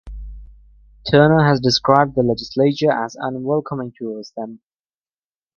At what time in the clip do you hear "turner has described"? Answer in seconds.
1.11-2.15